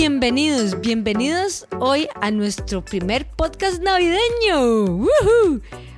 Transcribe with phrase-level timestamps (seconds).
[0.00, 5.06] Bienvenidos, bienvenidos hoy a nuestro primer podcast navideño.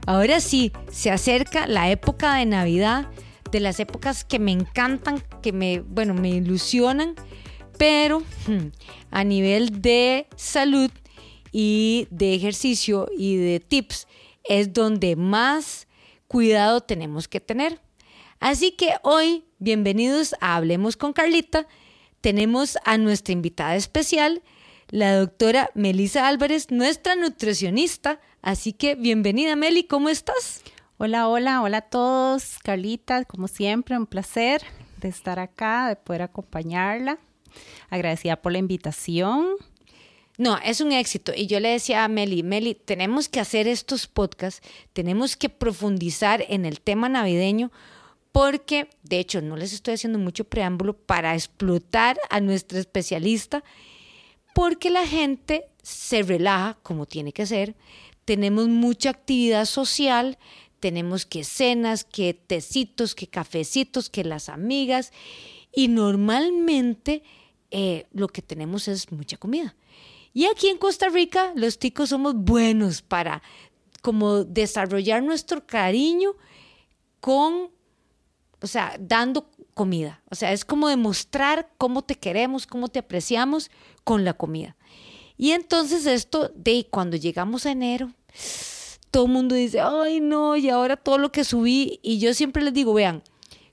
[0.08, 3.08] Ahora sí, se acerca la época de Navidad,
[3.52, 7.14] de las épocas que me encantan, que me, bueno, me ilusionan,
[7.78, 8.72] pero hmm,
[9.12, 10.90] a nivel de salud
[11.52, 14.08] y de ejercicio y de tips
[14.42, 15.86] es donde más
[16.26, 17.80] cuidado tenemos que tener.
[18.40, 21.68] Así que hoy, bienvenidos a Hablemos con Carlita.
[22.22, 24.42] Tenemos a nuestra invitada especial,
[24.90, 28.20] la doctora Melisa Álvarez, nuestra nutricionista.
[28.42, 30.62] Así que bienvenida, Meli, ¿cómo estás?
[30.98, 32.60] Hola, hola, hola a todos.
[32.62, 34.62] Carlita, como siempre, un placer
[34.98, 37.18] de estar acá, de poder acompañarla.
[37.90, 39.56] Agradecida por la invitación.
[40.38, 41.32] No, es un éxito.
[41.34, 46.44] Y yo le decía a Meli, Meli, tenemos que hacer estos podcasts, tenemos que profundizar
[46.48, 47.72] en el tema navideño,
[48.32, 53.62] porque, de hecho, no les estoy haciendo mucho preámbulo para explotar a nuestra especialista,
[54.54, 57.76] porque la gente se relaja como tiene que ser,
[58.24, 60.38] tenemos mucha actividad social,
[60.80, 65.12] tenemos que cenas, que tecitos, que cafecitos, que las amigas,
[65.74, 67.22] y normalmente
[67.70, 69.74] eh, lo que tenemos es mucha comida.
[70.34, 73.42] Y aquí en Costa Rica los ticos somos buenos para
[74.00, 76.34] como desarrollar nuestro cariño
[77.20, 77.70] con,
[78.62, 80.22] o sea, dando comida.
[80.30, 83.70] O sea, es como demostrar cómo te queremos, cómo te apreciamos
[84.04, 84.76] con la comida.
[85.36, 88.12] Y entonces esto de cuando llegamos a enero,
[89.10, 92.62] todo el mundo dice, ay no, y ahora todo lo que subí, y yo siempre
[92.62, 93.22] les digo, vean,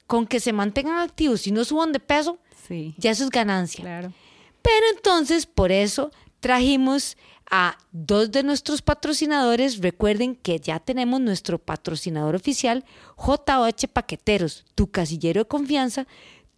[0.07, 2.95] con que se mantengan activos y no suban de peso, sí.
[2.97, 3.83] ya eso es ganancia.
[3.83, 4.13] Claro.
[4.61, 7.17] Pero entonces, por eso trajimos
[7.49, 9.79] a dos de nuestros patrocinadores.
[9.79, 12.85] Recuerden que ya tenemos nuestro patrocinador oficial,
[13.17, 16.07] JH Paqueteros, tu casillero de confianza,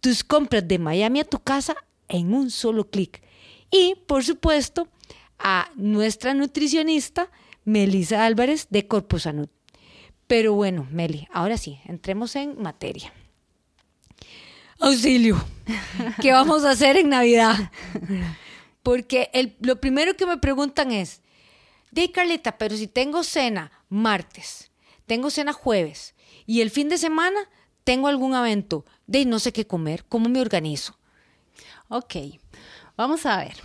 [0.00, 1.74] tus compras de Miami a tu casa
[2.08, 3.22] en un solo clic.
[3.70, 4.88] Y, por supuesto,
[5.38, 7.30] a nuestra nutricionista,
[7.64, 9.48] Melisa Álvarez de Corpusanud.
[10.26, 13.12] Pero bueno, Meli, ahora sí, entremos en materia.
[14.78, 15.42] Auxilio,
[16.20, 17.70] ¿qué vamos a hacer en Navidad?
[18.82, 21.20] Porque el, lo primero que me preguntan es,
[21.90, 24.70] de Carlita, pero si tengo cena martes,
[25.06, 26.14] tengo cena jueves
[26.46, 27.38] y el fin de semana
[27.84, 30.96] tengo algún evento, de no sé qué comer, ¿cómo me organizo?
[31.88, 32.14] Ok,
[32.96, 33.56] vamos a ver.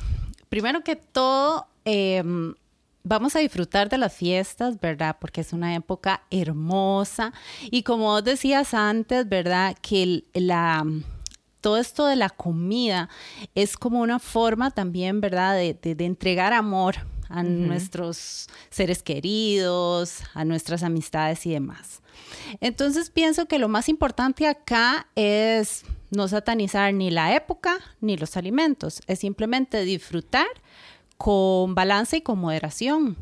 [0.50, 2.56] Primero que todo, em,
[3.04, 5.18] vamos a disfrutar de las fiestas, ¿verdad?
[5.20, 7.32] Porque es una época hermosa.
[7.72, 9.78] Y como vos decías antes, ¿verdad?
[9.82, 10.86] Que la
[11.68, 13.10] todo esto de la comida
[13.54, 16.96] es como una forma también, ¿verdad?, de, entregar amor
[17.28, 22.02] a nuestros seres queridos, a nuestras amistades y demás.
[22.62, 28.38] Entonces pienso que lo más importante acá es no satanizar ni la época ni los
[28.38, 30.48] alimentos, es simplemente disfrutar
[31.18, 33.18] con balance y con moderación.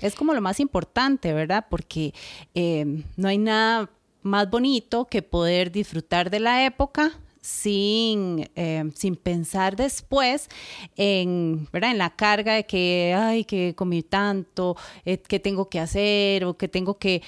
[0.00, 1.66] Es como lo más importante, ¿verdad?
[1.68, 2.14] Porque
[2.54, 3.90] eh, no hay nada
[4.22, 10.48] más bonito que poder disfrutar de la época sin, eh, sin pensar después
[10.96, 11.92] en, ¿verdad?
[11.92, 16.56] en la carga de que, ay, que comí tanto, eh, que tengo que hacer o
[16.56, 17.22] que tengo que,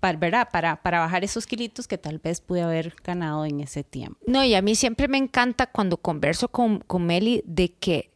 [0.00, 0.48] para, ¿verdad?
[0.52, 4.18] Para, para bajar esos kilitos que tal vez pude haber ganado en ese tiempo.
[4.26, 8.10] No, y a mí siempre me encanta cuando converso con, con Meli de que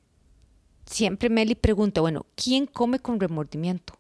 [0.87, 3.95] siempre Meli pregunta, bueno, ¿quién come con remordimiento?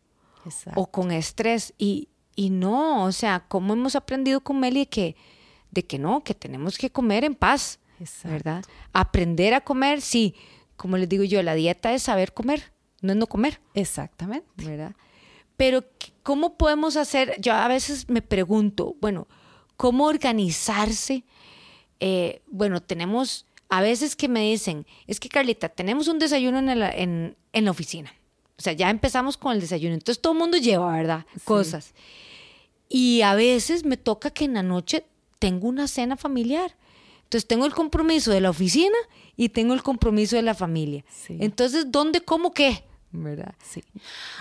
[0.74, 1.72] O con estrés.
[1.78, 5.16] Y, y no, o sea, ¿cómo hemos aprendido con Meli que
[5.72, 7.80] de que no, que tenemos que comer en paz,
[8.24, 8.64] ¿verdad?
[8.92, 10.36] Aprender a comer, sí,
[10.76, 13.60] como les digo yo, la dieta es saber comer, no es no comer.
[13.74, 14.46] Exactamente.
[14.56, 14.94] ¿Verdad?
[15.56, 15.84] Pero,
[16.22, 17.36] ¿cómo podemos hacer?
[17.40, 19.28] Yo a veces me pregunto, bueno,
[19.76, 21.24] ¿cómo organizarse?
[22.00, 26.78] Eh, bueno, tenemos, a veces que me dicen, es que Carlita, tenemos un desayuno en
[26.78, 28.12] la, en, la oficina.
[28.58, 29.94] O sea, ya empezamos con el desayuno.
[29.94, 31.24] Entonces todo el mundo lleva, ¿verdad?
[31.44, 31.94] Cosas.
[32.88, 35.06] Y a veces me toca que en la noche
[35.42, 36.76] tengo una cena familiar.
[37.24, 38.96] Entonces tengo el compromiso de la oficina
[39.36, 41.04] y tengo el compromiso de la familia.
[41.28, 42.84] Entonces, ¿dónde, cómo, qué?
[43.10, 43.56] ¿Verdad?
[43.60, 43.82] Sí.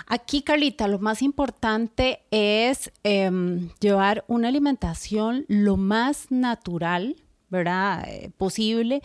[0.06, 7.16] Aquí, Carlita, lo más importante es em, llevar una alimentación lo más natural,
[7.50, 8.04] ¿verdad?
[8.06, 9.02] Eh, posible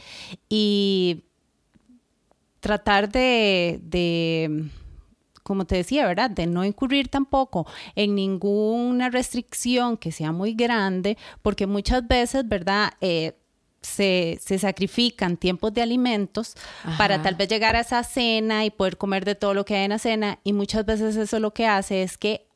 [0.50, 1.24] y
[2.60, 4.70] tratar de
[5.48, 6.30] como te decía, ¿verdad?
[6.30, 7.66] De no incurrir tampoco
[7.96, 12.92] en ninguna restricción que sea muy grande, porque muchas veces, ¿verdad?
[13.00, 13.38] Eh,
[13.82, 16.56] se, sacrifican tiempos de alimentos
[16.98, 19.86] para tal vez llegar a esa cena y poder comer de todo lo que hay
[19.86, 22.50] en la cena y muchas veces eso lo que hace es que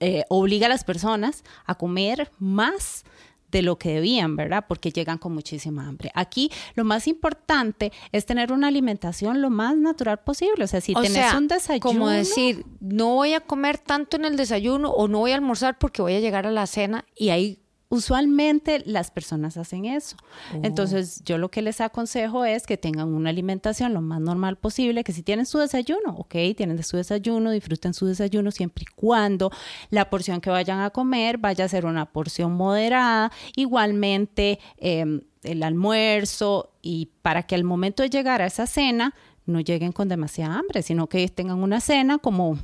[0.00, 3.04] eh, obliga a las personas a comer más
[3.50, 4.64] de lo que debían, ¿verdad?
[4.68, 6.10] Porque llegan con muchísima hambre.
[6.14, 10.64] Aquí lo más importante es tener una alimentación lo más natural posible.
[10.64, 11.80] O sea, si tienes un desayuno.
[11.80, 15.78] Como decir, no voy a comer tanto en el desayuno o no voy a almorzar
[15.78, 20.16] porque voy a llegar a la cena y ahí usualmente las personas hacen eso.
[20.54, 20.60] Oh.
[20.62, 25.04] Entonces, yo lo que les aconsejo es que tengan una alimentación lo más normal posible,
[25.04, 29.50] que si tienen su desayuno, ok, tienen su desayuno, disfruten su desayuno siempre y cuando
[29.90, 35.62] la porción que vayan a comer vaya a ser una porción moderada, igualmente em, el
[35.62, 39.14] almuerzo y para que al momento de llegar a esa cena
[39.46, 42.58] no lleguen con demasiada hambre, sino que tengan una cena como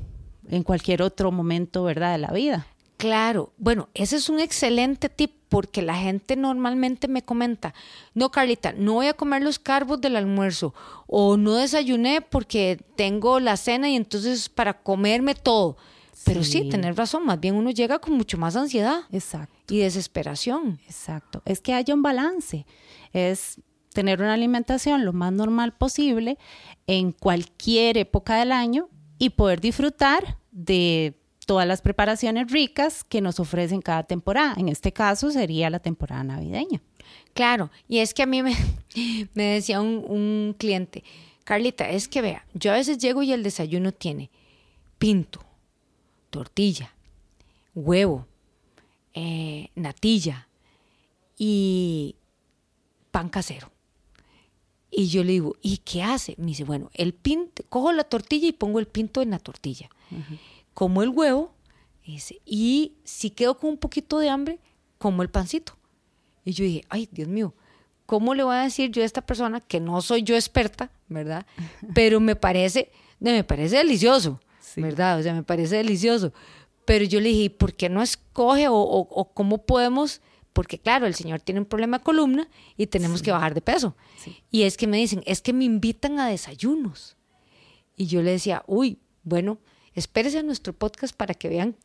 [0.48, 2.66] en cualquier otro momento, ¿verdad?, de la vida.
[3.02, 7.74] Claro, bueno, ese es un excelente tip porque la gente normalmente me comenta,
[8.14, 10.72] no Carlita, no voy a comer los carbos del almuerzo
[11.08, 15.76] o no desayuné porque tengo la cena y entonces para comerme todo.
[16.24, 19.74] Pero sí, tener razón, más bien uno llega con mucho más ansiedad Exacto.
[19.74, 20.78] y desesperación.
[20.86, 22.66] Exacto, es que haya un balance,
[23.12, 23.60] es
[23.92, 26.38] tener una alimentación lo más normal posible
[26.86, 33.40] en cualquier época del año y poder disfrutar de todas las preparaciones ricas que nos
[33.40, 34.54] ofrecen cada temporada.
[34.56, 36.80] En este caso sería la temporada navideña.
[37.34, 38.54] Claro, y es que a mí me,
[39.34, 41.02] me decía un, cliente,
[41.44, 44.30] Carlita, es que vea, yo a veces llego y el desayuno tiene
[44.98, 45.44] pinto,
[46.30, 46.94] tortilla,
[47.74, 48.26] huevo,
[49.14, 50.48] eh, natilla
[51.36, 52.14] y
[53.10, 53.70] pan casero.
[54.94, 56.34] Y yo le digo, ¿y qué hace?
[56.36, 59.88] Me dice, bueno, el pinto, cojo la tortilla y pongo el pinto en la tortilla
[60.74, 61.54] como el huevo,
[62.04, 64.58] y si quedo con un poquito de hambre,
[64.98, 65.76] como el pancito.
[66.44, 67.54] Y yo dije, ay, Dios mío,
[68.06, 71.46] ¿cómo le voy a decir yo a esta persona que no soy yo experta, verdad?
[71.94, 72.90] Pero me parece,
[73.20, 74.40] me parece delicioso,
[74.76, 75.18] ¿verdad?
[75.18, 76.32] O sea, me parece delicioso.
[76.84, 80.20] Pero yo le dije, ¿por qué no escoge o, cómo podemos?
[80.52, 83.96] Porque claro, el señor tiene un problema de columna y tenemos que bajar de peso.
[84.50, 87.16] Y es que me dicen, es que me invitan a desayunos.
[87.96, 89.58] Y yo le decía, uy, bueno,
[89.94, 91.76] espérese a nuestro podcast para que vean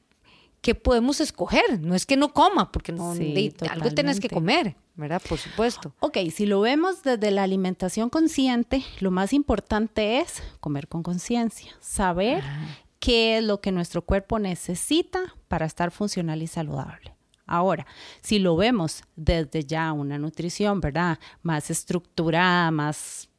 [0.62, 1.80] qué podemos escoger.
[1.80, 5.22] No es que no coma, porque no algo tienes que comer, ¿verdad?
[5.28, 5.94] Por supuesto.
[6.00, 11.76] Ok, si lo vemos desde la alimentación consciente, lo más importante es comer con conciencia,
[11.80, 12.68] saber ah.
[13.00, 17.14] qué es lo que nuestro cuerpo necesita para estar funcional y saludable.
[17.46, 17.88] Ahora,
[18.22, 21.18] si lo vemos desde ya una nutrición, ¿verdad?
[21.44, 23.30] Más estructurada, más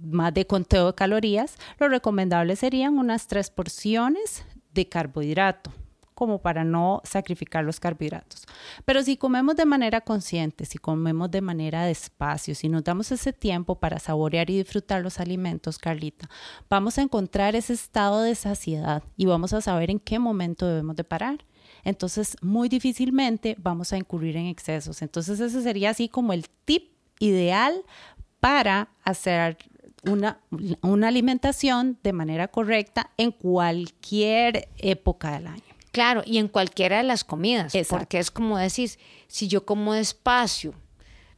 [0.00, 5.72] más de conteo de calorías, lo recomendable serían unas tres porciones de carbohidrato
[6.16, 8.46] como para no sacrificar los carbohidratos.
[8.86, 13.34] Pero si comemos de manera consciente, si comemos de manera despacio, si nos damos ese
[13.34, 16.30] tiempo para saborear y disfrutar los alimentos, Carlita,
[16.70, 20.96] vamos a encontrar ese estado de saciedad y vamos a saber en qué momento debemos
[20.96, 21.44] de parar.
[21.84, 25.02] Entonces, muy difícilmente vamos a incurrir en excesos.
[25.02, 27.84] Entonces, ese sería así como el tip ideal
[28.40, 29.58] para hacer
[30.06, 30.40] una,
[30.82, 35.62] una alimentación de manera correcta en cualquier época del año.
[35.92, 38.98] Claro, y en cualquiera de las comidas, porque es como decís,
[39.28, 40.74] si yo como despacio,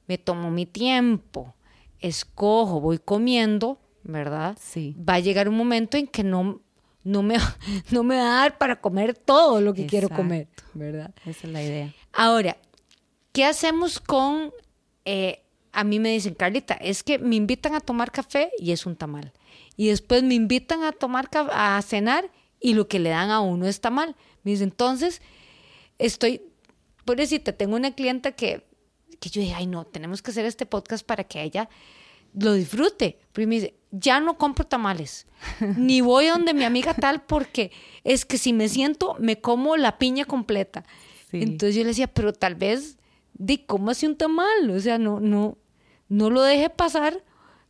[0.09, 1.55] me tomo mi tiempo,
[2.00, 4.56] escojo, voy comiendo, ¿verdad?
[4.61, 4.97] Sí.
[4.99, 6.61] Va a llegar un momento en que no,
[7.05, 7.37] no, me,
[7.91, 11.14] no me va a dar para comer todo lo que quiero comer, ¿verdad?
[11.25, 11.94] Esa es la idea.
[12.12, 12.56] Ahora,
[13.32, 14.53] ¿qué hacemos con
[15.04, 18.87] eh, a mí me dicen, Carlita, es que me invitan a tomar café y es
[18.87, 19.32] un tamal.
[19.76, 23.66] Y después me invitan a tomar a cenar y lo que le dan a uno
[23.66, 24.16] es tamal.
[24.42, 25.20] Me entonces,
[25.98, 26.42] estoy,
[27.04, 28.66] pobrecita, tengo una clienta que,
[29.20, 31.68] que yo dije, ay no, tenemos que hacer este podcast para que ella
[32.34, 33.18] lo disfrute.
[33.32, 35.26] Pero me dice, ya no compro tamales,
[35.76, 37.70] ni voy a donde mi amiga tal porque
[38.04, 40.84] es que si me siento, me como la piña completa.
[41.30, 42.96] Entonces yo le decía, pero tal vez,
[43.38, 44.71] di, ¿cómo hace un tamal?
[44.71, 45.57] O sea, no, no,
[46.09, 47.23] no lo deje pasar,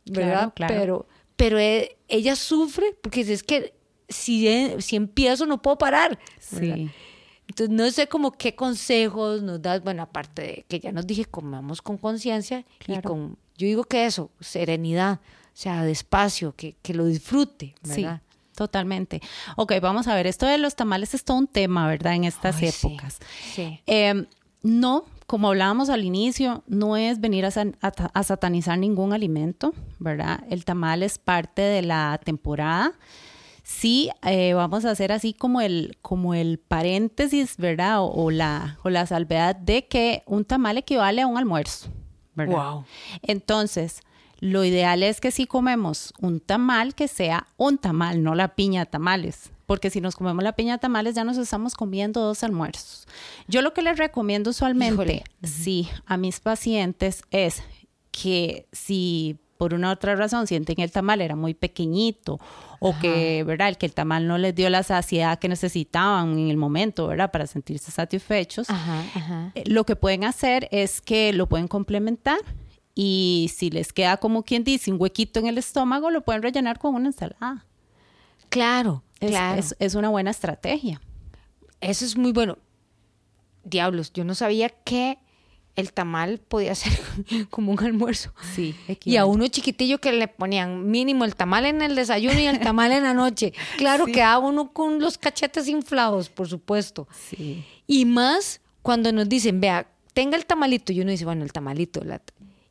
[0.05, 0.53] ¿verdad?
[0.55, 3.73] Claro, Pero, pero e, ella sufre porque es que
[4.09, 4.47] si,
[4.79, 6.19] si empiezo no puedo parar.
[6.39, 6.89] Sí.
[7.47, 11.25] Entonces, no sé como qué consejos nos das, bueno, aparte de que ya nos dije,
[11.25, 16.93] comamos con conciencia y con, yo digo que eso, serenidad, o sea, despacio, que, que
[16.93, 18.21] lo disfrute, ¿verdad?
[18.23, 18.29] Sí.
[18.55, 19.21] Totalmente.
[19.55, 22.15] Ok, vamos a ver, esto de los tamales es todo un tema, ¿verdad?
[22.15, 23.17] En estas épocas.
[23.55, 23.79] Sí.
[23.85, 24.27] Em,
[24.61, 30.43] no, como hablábamos al inicio, no es venir a, satanizar ningún alimento, ¿verdad?
[30.49, 32.93] El tamal es parte de la temporada.
[33.61, 37.97] Sí, eh, vamos a hacer así como el, como el paréntesis, ¿verdad?
[37.99, 41.89] O, la, o la salvedad de que un tamal equivale a un almuerzo,
[42.33, 42.71] ¿verdad?
[42.71, 42.85] Wow.
[43.21, 44.01] Entonces,
[44.39, 48.85] lo ideal es que si comemos un tamal, que sea un tamal, no la piña
[48.85, 52.43] de tamales, porque si nos comemos la piña de tamales ya nos estamos comiendo dos
[52.43, 53.07] almuerzos.
[53.47, 57.61] Yo lo que les recomiendo usualmente, sí, a mis pacientes es
[58.09, 62.39] que si por una otra razón sienten que el tamal era muy pequeñito
[62.79, 63.69] o que, ¿verdad?
[63.69, 67.29] El que el tamal no les dio la saciedad que necesitaban en el momento, ¿verdad?
[67.29, 68.65] Para sentirse satisfechos.
[69.53, 72.39] Eh, lo que pueden hacer es que lo pueden complementar
[72.95, 76.79] y si les queda como quien dice un huequito en el estómago, lo pueden rellenar
[76.79, 77.67] con una ensalada.
[78.49, 79.61] Claro, claro.
[79.79, 81.01] es una buena estrategia.
[81.81, 82.57] Eso es muy bueno.
[83.63, 85.19] Diablos, yo no sabía que
[85.79, 86.99] el tamal podía ser
[87.49, 88.33] como un almuerzo.
[88.53, 88.75] Sí.
[89.05, 92.59] Y a uno chiquitillo que le ponían mínimo el tamal en el desayuno y el
[92.59, 93.53] tamal en la noche.
[93.77, 97.07] Claro, que quedaba uno con los cachetes inflados, por supuesto.
[97.29, 97.65] Sí.
[97.87, 100.91] Y más cuando nos dicen, vea, tenga el tamalito.
[100.91, 102.01] Y uno dice, bueno, el tamalito.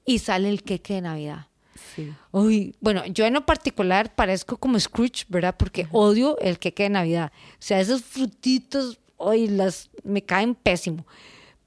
[0.04, 1.46] Y sale el queque de Navidad.
[1.94, 2.12] Sí.
[2.32, 5.54] Uy, bueno, yo en lo particular parezco como Scrooge, ¿verdad?
[5.58, 7.32] Porque odio el queque de Navidad.
[7.52, 11.06] O sea, esos frutitos, hoy las me caen pésimo.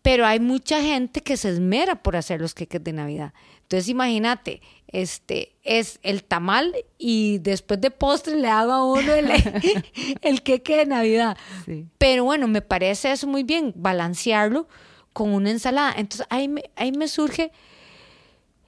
[0.02, 3.34] Pero hay mucha gente que se esmera por hacer los queques de Navidad.
[3.64, 9.32] Entonces imagínate, este es el tamal y después de postre le hago a uno el,
[10.22, 11.38] el queque de Navidad.
[11.98, 14.68] Pero bueno, me parece eso muy bien, balancearlo
[15.14, 15.94] con una ensalada.
[15.96, 17.52] Entonces ahí me, ahí me surge,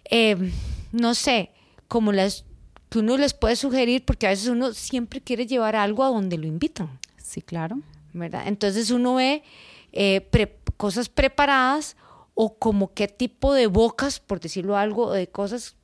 [0.06, 0.52] em,
[0.94, 1.52] no sé,
[1.90, 2.46] como las
[2.90, 6.38] que uno les puede sugerir, porque a veces uno siempre quiere llevar algo a donde
[6.38, 7.00] lo invitan.
[7.18, 7.80] Sí, claro.
[8.14, 8.44] ¿Verdad?
[8.48, 9.44] Entonces uno ve
[9.92, 10.30] eh,
[10.78, 11.98] cosas preparadas
[12.36, 15.76] o como qué tipo de bocas, por decirlo algo, de cosas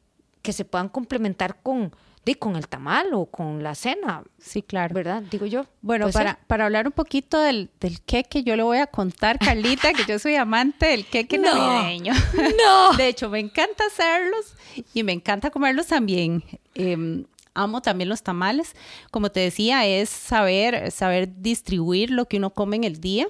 [0.44, 1.96] que se puedan complementar con,
[2.36, 4.24] con el tamal o con la cena.
[4.38, 4.94] Sí, claro.
[4.94, 5.24] ¿Verdad?
[5.30, 5.66] Digo yo.
[5.82, 9.94] Bueno, para, para hablar un poquito del, del queque, yo le voy a contar, Carlita,
[9.94, 12.14] que yo soy amante del queque navideño.
[12.34, 12.94] No.
[12.98, 14.54] De hecho, me encanta hacerlos
[14.94, 16.44] y me encanta comerlos también.
[16.76, 18.76] Em, amo también los tamales.
[19.12, 23.28] Como te decía, es saber, saber distribuir lo que uno come en el día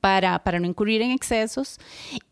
[0.00, 1.78] para, para no incurrir en excesos.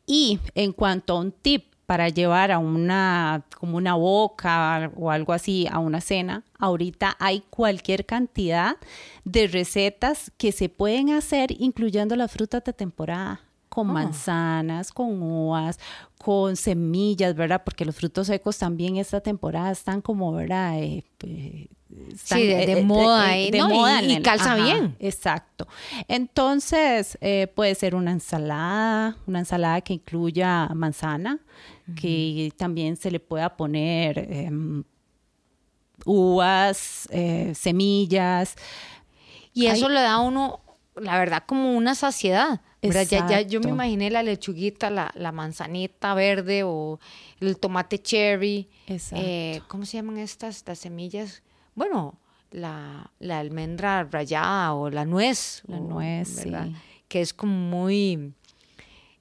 [0.06, 5.32] Y en cuanto a un tip para llevar a una, como una boca o algo
[5.32, 8.76] así a una cena, ahorita hay cualquier cantidad
[9.24, 13.92] de recetas que se pueden hacer incluyendo las frutas de temporada con oh.
[13.92, 15.78] manzanas, con uvas,
[16.24, 17.60] con semillas, ¿verdad?
[17.62, 20.78] Porque los frutos secos también esta temporada están como, ¿verdad?
[20.78, 21.68] Eh, eh,
[22.16, 24.96] sí, de, moda, de, moda y, calza bien.
[25.00, 25.68] Exacto.
[26.08, 31.40] Entonces, eh, puede ser una ensalada, una ensalada que incluya manzana,
[31.94, 34.82] que también se le pueda poner em,
[36.06, 37.06] uvas,
[37.52, 38.56] semillas.
[39.52, 40.60] Y eso le da a uno,
[40.96, 42.60] la verdad, como una saciedad.
[42.82, 47.00] Ya, ya, yo me imaginé la lechuguita, la, la, manzanita verde o
[47.40, 48.68] el tomate cherry.
[48.86, 50.62] Eh, ¿Cómo se llaman estas?
[50.66, 51.42] Las semillas.
[51.74, 52.18] Bueno,
[52.50, 55.62] la, la almendra rayada o la nuez.
[55.66, 56.66] La nuez, ¿verdad?
[56.66, 56.76] Sí.
[57.08, 58.34] Que es como muy...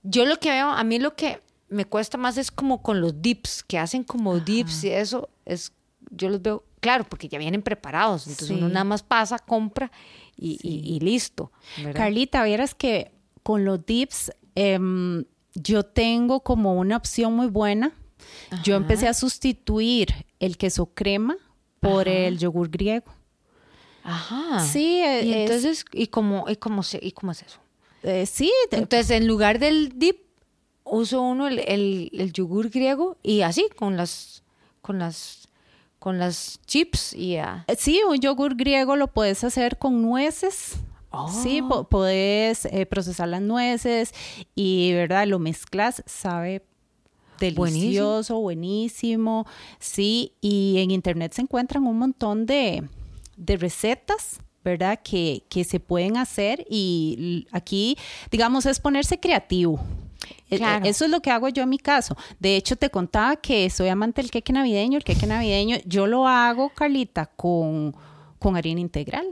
[0.04, 3.22] Yo lo que veo, a mí lo que me cuesta más es como con los
[3.22, 5.72] dips, que hacen como dips y eso, es,
[6.12, 9.90] yo los veo, claro, porque ya vienen preparados, entonces uno nada más pasa, compra
[10.36, 11.52] y, y, listo.
[11.94, 13.12] Carlita, vieras que
[13.44, 17.94] con los dips, em, yo tengo como una opción muy buena.
[18.64, 21.38] Yo empecé a sustituir el queso crema
[21.80, 23.14] por el yogur griego.
[24.04, 24.60] Ajá.
[24.66, 27.60] Sí, y entonces, ¿y cómo, y cómo, se, ¿y cómo es eso?
[28.04, 28.52] Eh, sí.
[28.72, 30.18] Entonces, en lugar del dip,
[30.84, 34.44] uso uno el, el, yogur griego y así, con las,
[34.82, 35.43] con las,
[36.04, 37.66] con las chips y ya.
[37.78, 40.76] Sí, un yogur griego lo puedes hacer con nueces
[41.30, 41.86] Sí, oh.
[41.86, 44.14] puedes eh, procesar las nueces
[44.54, 45.28] y, ¿verdad?
[45.28, 46.66] Lo mezclas, sabe
[47.40, 49.46] delicioso, buenísimo.
[49.80, 52.84] Sí, y en internet se encuentran un montón de,
[53.38, 54.40] recetas.
[54.66, 55.02] ¿verdad?
[55.04, 57.98] Que, que, se pueden hacer y aquí,
[58.32, 59.78] digamos, es ponerse creativo.
[60.50, 62.16] E, e, eso es lo que hago yo en mi caso.
[62.40, 64.98] De hecho, te contaba que soy amante del queque navideño.
[64.98, 67.96] El queque navideño yo lo hago, Carlita, con,
[68.40, 69.28] con harina integral.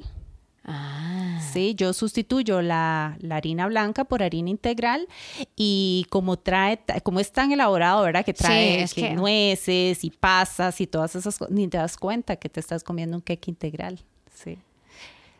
[0.63, 1.39] Ah.
[1.51, 5.07] Sí, yo sustituyo la, harina blanca por harina integral
[5.55, 8.23] y como trae, como es tan elaborado, ¿verdad?
[8.23, 12.59] Que trae nueces y pasas y todas esas cosas, ni te das cuenta que te
[12.59, 13.99] estás comiendo un queque integral.
[14.33, 14.57] Sí.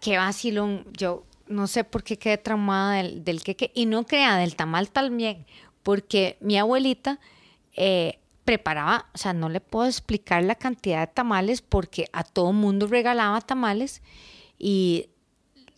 [0.01, 0.85] Qué vacilón.
[0.97, 4.89] Yo no sé por qué quedé traumada del, del queque y no crea del tamal
[4.89, 5.45] también,
[5.83, 7.19] porque mi abuelita
[7.75, 12.53] eh, preparaba, o sea, no le puedo explicar la cantidad de tamales porque a todo
[12.53, 14.01] mundo regalaba tamales
[14.57, 15.07] y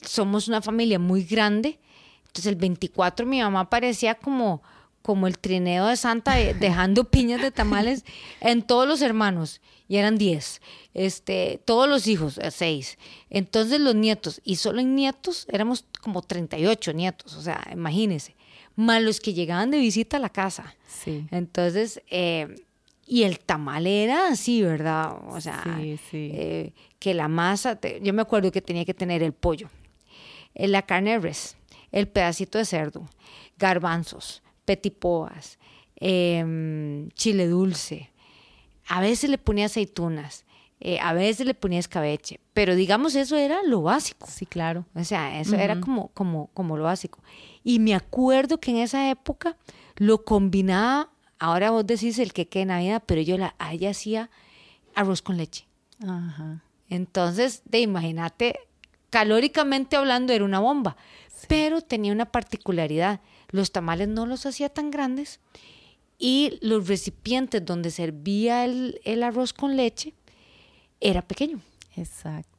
[0.01, 1.79] somos una familia muy grande.
[2.21, 4.63] Entonces el 24 mi mamá parecía como,
[5.03, 8.03] como el trineo de Santa, eh, dejando piñas de tamales
[8.41, 10.61] en todos los hermanos, y eran 10.
[10.95, 12.97] Este, todos los hijos, 6.
[12.99, 18.35] Eh, Entonces los nietos, y solo en nietos éramos como 38 nietos, o sea, imagínense,
[18.75, 20.75] más los que llegaban de visita a la casa.
[20.87, 21.27] Sí.
[21.31, 22.55] Entonces, eh,
[23.05, 25.17] y el tamal era así, ¿verdad?
[25.27, 26.31] O sea, Sí, sí.
[26.33, 29.69] eh, que la masa, te- yo me acuerdo que tenía que tener el pollo,
[30.55, 31.57] la carne de res,
[31.91, 33.07] el pedacito de cerdo,
[33.57, 35.59] garbanzos, petipoas,
[35.95, 38.11] em, chile dulce.
[38.87, 40.45] A veces le ponía aceitunas,
[40.79, 44.27] eh, a veces le ponía escabeche, pero digamos eso era lo básico.
[44.29, 44.85] Sí, claro.
[44.93, 47.19] O sea, eso era como, como, como lo básico.
[47.63, 49.55] Y me acuerdo que en esa época
[49.95, 54.29] lo combinaba, ahora vos decís el queque de Navidad, pero yo la, ella hacía
[54.93, 55.65] arroz con leche.
[56.05, 56.61] Ajá.
[56.89, 58.59] Entonces, de imagínate,
[59.09, 60.97] calóricamente hablando era una bomba,
[61.47, 63.21] pero tenía una particularidad.
[63.53, 65.39] Los tamales no los hacía tan grandes
[66.17, 70.15] y los recipientes donde servía el, el arroz con leche
[70.99, 71.61] era pequeño.
[71.95, 72.49] Exacto.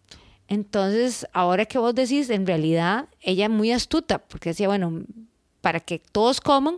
[0.47, 5.03] Entonces, ahora que vos decís, en realidad ella muy astuta, porque decía, bueno,
[5.61, 6.77] para que todos coman,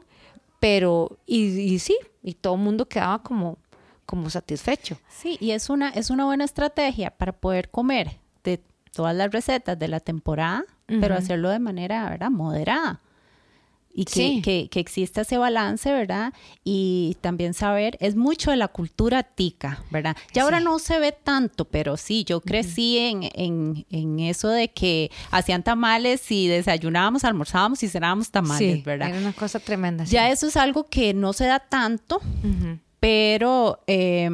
[0.60, 3.58] pero, y, y sí, y todo el mundo quedaba como,
[4.06, 4.96] como satisfecho.
[5.10, 9.78] Sí, y es una, es una buena estrategia para poder comer de todas las recetas
[9.78, 12.30] de la temporada, pero hacerlo de manera, ¿verdad?
[12.30, 13.02] Moderada.
[13.98, 14.42] Y que, Sí.
[14.44, 16.34] que, que exista ese balance, ¿verdad?
[16.64, 20.14] Y también saber, es mucho de la cultura tica, ¿verdad?
[20.34, 24.68] Ya ahora no se ve tanto, pero sí, yo crecí en, en, en eso de
[24.68, 29.08] que hacían tamales y desayunábamos, almorzábamos y cenábamos tamales, sí, ¿verdad?
[29.08, 30.04] Era una cosa tremenda.
[30.04, 32.78] Ya eso es algo que no se da tanto, Ujú.
[33.00, 34.28] Pero eh,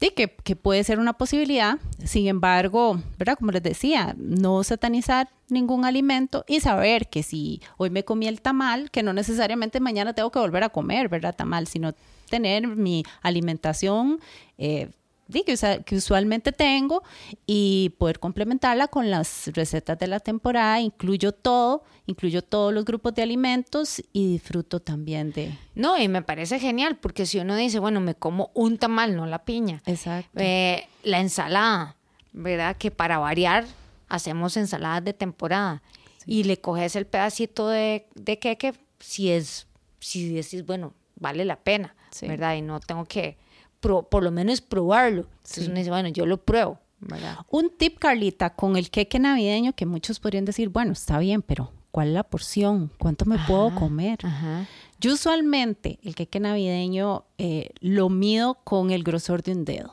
[0.00, 1.78] sí, que, que puede ser una posibilidad.
[2.04, 3.36] Sin embargo, ¿verdad?
[3.38, 8.40] Como les decía, no satanizar ningún alimento y saber que si hoy me comí el
[8.40, 11.34] tamal, que no necesariamente mañana tengo que volver a comer, ¿verdad?
[11.34, 11.94] Tamal, sino
[12.30, 14.20] tener mi alimentación
[14.58, 14.90] eh,
[15.32, 17.02] que, que usualmente tengo
[17.46, 20.80] y poder complementarla con las recetas de la temporada.
[20.80, 25.56] Incluyo todo, incluyo todos los grupos de alimentos y disfruto también de...
[25.74, 29.26] No, y me parece genial, porque si uno dice, bueno, me como un tamal, no
[29.26, 29.82] la piña.
[29.86, 30.30] Exacto.
[30.36, 31.96] Eh, la ensalada,
[32.32, 32.76] ¿verdad?
[32.76, 33.64] Que para variar
[34.08, 35.82] hacemos ensaladas de temporada.
[36.26, 39.66] Y le coges el pedacito de, de queque si es,
[40.00, 42.28] si decís, bueno, vale la pena, Sí.
[42.28, 42.54] ¿verdad?
[42.54, 43.36] Y no tengo que,
[43.84, 45.22] pro- por lo menos probarlo.
[45.36, 45.70] Entonces Sí.
[45.70, 47.36] uno dice, bueno, yo lo pruebo, ¿verdad?
[47.50, 51.70] Un tip, Carlita, con el queque navideño que muchos podrían decir, bueno, está bien, pero
[51.90, 52.90] ¿cuál es la porción?
[52.98, 54.18] ¿Cuánto me puedo comer?
[54.22, 54.66] Ajá.
[55.00, 59.92] Yo usualmente el queque navideño eh, lo mido con el grosor de un dedo.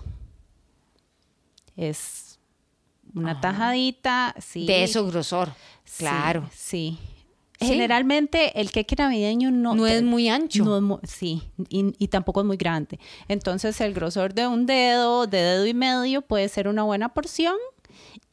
[1.75, 2.39] Es
[3.13, 4.65] una tajadita, sí.
[4.65, 5.51] De eso grosor,
[5.97, 6.49] claro.
[6.53, 6.97] Sí.
[6.97, 6.99] Sí.
[7.67, 10.63] Generalmente el queque navideño no, No es muy ancho.
[10.65, 12.99] no es mu- sí, y, y tampoco es muy grande.
[13.27, 17.55] Entonces el grosor de un dedo, de dedo y medio puede ser una buena porción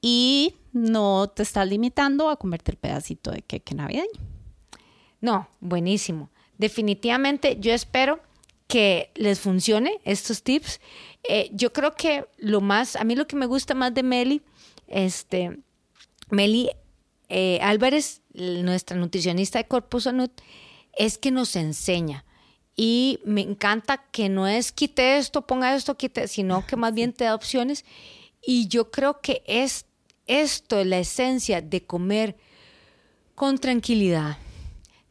[0.00, 4.08] y no te estás limitando a comerte el pedacito de queque navideño.
[5.20, 6.30] No, buenísimo.
[6.58, 8.20] Definitivamente yo espero
[8.66, 10.80] que les funcione estos tips.
[11.28, 14.42] Eh, yo creo que lo más, a mí lo que me gusta más de Meli,
[14.86, 15.58] este,
[16.30, 16.70] Meli
[17.28, 20.30] eh, Álvarez, nuestra nutricionista de Corpus Sanud,
[20.96, 22.24] es que nos enseña.
[22.76, 27.12] Y me encanta que no es quite esto, ponga esto, quite, sino que más bien
[27.12, 27.84] te da opciones.
[28.40, 29.86] Y yo creo que es
[30.26, 32.36] esto, la esencia de comer
[33.34, 34.38] con tranquilidad,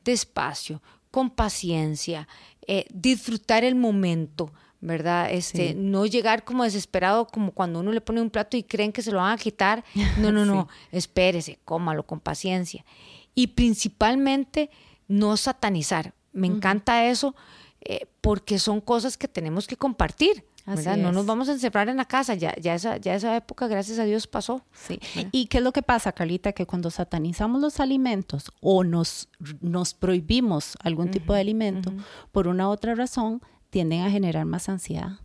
[0.05, 2.27] despacio, con paciencia,
[2.67, 5.31] eh, disfrutar el momento, ¿verdad?
[5.31, 5.75] Este, Sí.
[5.75, 9.11] no llegar como desesperado, como cuando uno le pone un plato y creen que se
[9.11, 9.83] lo van a quitar.
[10.17, 12.85] No, no, no, espérese, cómalo con paciencia.
[13.33, 14.69] Y principalmente
[15.07, 16.13] no satanizar.
[16.33, 17.35] Me encanta eso
[17.81, 20.43] eh, porque son cosas que tenemos que compartir.
[20.65, 20.97] ¿verdad?
[20.97, 23.99] No nos vamos a encerrar en la casa, ya, ya, esa, ya esa época, gracias
[23.99, 24.65] a Dios, pasó.
[24.73, 24.99] Sí.
[25.31, 26.51] ¿Y qué es lo que pasa, Carlita?
[26.51, 29.29] Que cuando satanizamos los alimentos o nos,
[29.61, 31.93] nos prohibimos algún tipo de alimento,
[32.33, 35.19] por una u otra razón, tienden a generar más ansiedad.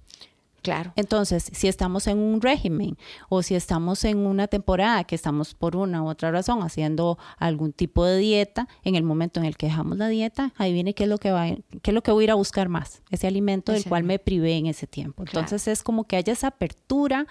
[0.62, 0.92] Claro.
[0.94, 2.96] Entonces, si estamos en un régimen
[3.28, 7.72] o si estamos en una temporada que estamos por una u otra razón haciendo algún
[7.72, 11.02] tipo de dieta, en el momento en el que dejamos la dieta, ahí viene qué
[11.04, 11.46] es lo que va,
[11.82, 14.20] qué es lo que voy a ir a buscar más, ese alimento del cual me
[14.20, 15.24] privé en ese tiempo.
[15.24, 15.40] Claro.
[15.40, 17.26] Entonces, es como que haya esa apertura,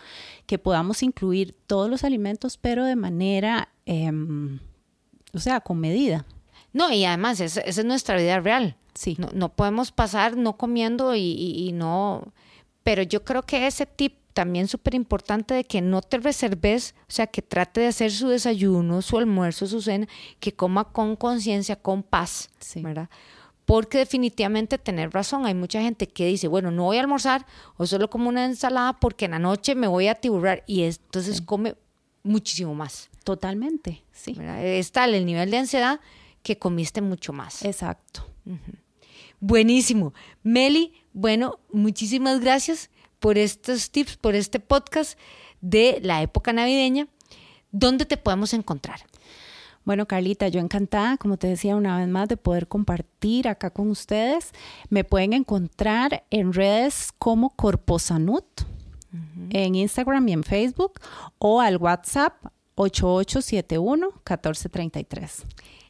[0.46, 4.60] que podamos incluir todos los alimentos, pero de manera, em,
[5.34, 6.26] o sea, con medida.
[6.74, 8.76] No, y además, esa es nuestra vida real.
[8.94, 9.16] Sí.
[9.20, 12.34] No, no podemos pasar no comiendo y, y- y no...
[12.84, 17.12] Pero yo creo que ese tip también súper importante de que no te reserves, o
[17.12, 20.08] sea, que trate de hacer su desayuno, su almuerzo, su cena,
[20.40, 22.82] que coma con conciencia, con paz, Sí.
[22.82, 23.10] ¿verdad?
[23.64, 27.46] porque definitivamente tener razón, hay mucha gente que dice, bueno, no voy a almorzar
[27.78, 31.40] o solo como una ensalada porque en la noche me voy a tiburrar y entonces
[31.42, 31.76] come
[32.24, 33.10] muchísimo más.
[33.24, 34.36] Totalmente, sí.
[34.62, 36.02] Es tal el nivel de ansiedad
[36.44, 37.64] que comiste mucho más.
[37.64, 38.26] Exacto.
[39.40, 40.14] Buenísimo.
[40.44, 45.18] Meli, bueno, muchísimas gracias por estos tips, por este podcast
[45.62, 47.08] de la época navideña.
[47.72, 49.02] ¿Dónde te podemos encontrar?
[49.84, 53.90] Bueno, Carlita, yo encantada, como te decía una vez más, de poder compartir acá con
[53.90, 54.52] ustedes.
[54.90, 58.46] Me pueden encontrar en redes como Corposanut,
[59.50, 61.00] en Instagram y en Facebook,
[61.40, 62.36] o al WhatsApp
[62.76, 65.46] 8871-1433.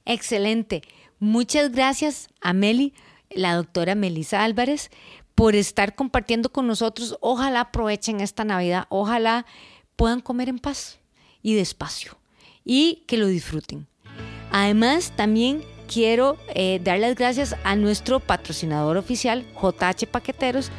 [0.05, 0.83] Excelente.
[1.21, 2.95] Muchas gracias a Meli,
[3.29, 4.89] la doctora Melisa Álvarez,
[5.35, 7.15] por estar compartiendo con nosotros.
[7.21, 9.45] Ojalá aprovechen esta Navidad, ojalá
[9.95, 10.97] puedan comer en paz
[11.43, 12.17] y despacio
[12.65, 13.85] y que lo disfruten.
[14.51, 20.71] Además, también quiero eh, dar las gracias a nuestro patrocinador oficial, JH Paqueteros,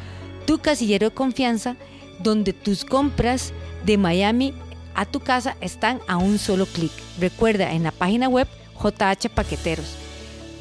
[0.45, 1.77] tu casillero de confianza,
[2.19, 3.53] donde tus compras
[3.85, 4.53] de Miami
[4.93, 6.91] a tu casa están a un solo clic.
[7.17, 10.02] Recuerda en la página web JH Paqueteros,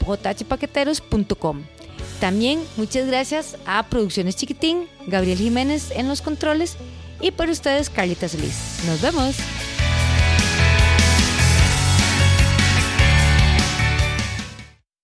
[0.04, 1.62] jhpaqueteros.com.
[2.20, 6.76] También muchas gracias a Producciones Chiquitín, Gabriel Jiménez en los controles
[7.20, 8.80] y por ustedes Carlita Solís.
[8.86, 9.36] Nos vemos.